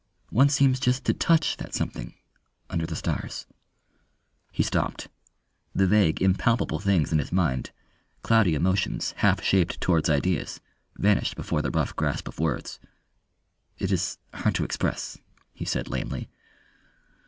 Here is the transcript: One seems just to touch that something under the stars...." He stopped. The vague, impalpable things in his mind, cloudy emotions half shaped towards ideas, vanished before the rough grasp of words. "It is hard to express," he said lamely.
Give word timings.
One 0.31 0.49
seems 0.49 0.79
just 0.79 1.05
to 1.05 1.13
touch 1.13 1.57
that 1.57 1.75
something 1.75 2.15
under 2.71 2.87
the 2.87 2.95
stars...." 2.95 3.45
He 4.51 4.63
stopped. 4.63 5.09
The 5.75 5.85
vague, 5.85 6.23
impalpable 6.23 6.79
things 6.79 7.11
in 7.13 7.19
his 7.19 7.31
mind, 7.31 7.69
cloudy 8.23 8.55
emotions 8.55 9.11
half 9.17 9.43
shaped 9.43 9.79
towards 9.79 10.09
ideas, 10.09 10.59
vanished 10.97 11.35
before 11.35 11.61
the 11.61 11.69
rough 11.69 11.95
grasp 11.95 12.27
of 12.27 12.39
words. 12.39 12.79
"It 13.77 13.91
is 13.91 14.17
hard 14.33 14.55
to 14.55 14.63
express," 14.63 15.19
he 15.53 15.65
said 15.65 15.87
lamely. 15.87 16.29